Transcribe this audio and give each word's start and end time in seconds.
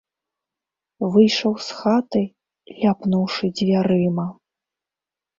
Выйшаў 1.15 1.51
з 1.65 1.75
хаты, 1.81 2.21
ляпнуўшы 2.83 3.45
дзвярыма. 3.61 4.25